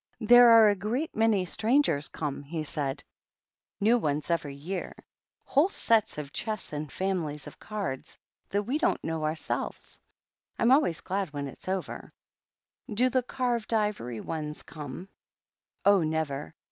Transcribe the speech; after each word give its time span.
"There 0.19 0.49
are 0.49 0.67
a 0.69 0.75
great 0.75 1.15
many 1.15 1.45
strangers 1.45 2.07
come," 2.07 2.41
he 2.41 2.63
said;" 2.63 3.03
new 3.79 3.99
ones 3.99 4.31
every 4.31 4.55
year; 4.55 4.95
whole 5.45 5.69
sets 5.69 6.17
of 6.17 6.33
chess 6.33 6.73
and 6.73 6.91
families 6.91 7.45
of 7.45 7.59
cards 7.59 8.17
that 8.49 8.63
we 8.63 8.79
don't 8.79 9.03
know 9.03 9.23
ourselves. 9.25 9.99
I'm 10.57 10.71
always 10.71 11.01
glad 11.01 11.31
when 11.33 11.47
it's 11.47 11.67
over." 11.69 12.11
"Do 12.91 13.11
the 13.11 13.21
carved 13.21 13.75
ivory 13.75 14.21
ones 14.21 14.63
come?" 14.63 15.07
"Oh, 15.85 16.01
never! 16.01 16.55